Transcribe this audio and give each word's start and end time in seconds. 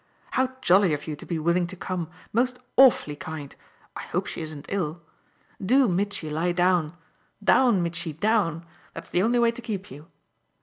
"How 0.31 0.55
jolly 0.63 0.95
of 0.95 1.05
you 1.05 1.15
to 1.17 1.27
be 1.27 1.37
willing 1.37 1.67
to 1.67 1.75
come 1.75 2.09
most 2.33 2.57
awfully 2.75 3.15
kind! 3.15 3.55
I 3.95 4.01
hope 4.01 4.25
she 4.25 4.41
isn't 4.41 4.65
ill? 4.69 5.03
Do, 5.63 5.87
Mitchy, 5.87 6.27
lie 6.27 6.53
down. 6.53 6.97
Down, 7.43 7.83
Mitchy, 7.83 8.11
down! 8.11 8.65
that's 8.95 9.11
the 9.11 9.21
only 9.21 9.37
way 9.37 9.51
to 9.51 9.61
keep 9.61 9.91
you." 9.91 10.07